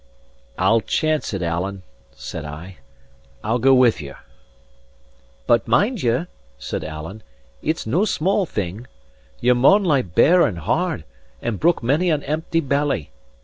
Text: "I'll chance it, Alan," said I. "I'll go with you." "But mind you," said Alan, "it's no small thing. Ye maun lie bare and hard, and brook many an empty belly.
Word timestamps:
"I'll 0.57 0.81
chance 0.81 1.31
it, 1.31 1.43
Alan," 1.43 1.83
said 2.15 2.43
I. 2.43 2.77
"I'll 3.43 3.59
go 3.59 3.75
with 3.75 4.01
you." 4.01 4.15
"But 5.45 5.67
mind 5.67 6.01
you," 6.01 6.25
said 6.57 6.83
Alan, 6.83 7.21
"it's 7.61 7.85
no 7.85 8.05
small 8.05 8.47
thing. 8.47 8.87
Ye 9.41 9.53
maun 9.53 9.83
lie 9.83 10.01
bare 10.01 10.41
and 10.47 10.57
hard, 10.57 11.03
and 11.39 11.59
brook 11.59 11.83
many 11.83 12.09
an 12.09 12.23
empty 12.23 12.61
belly. 12.61 13.11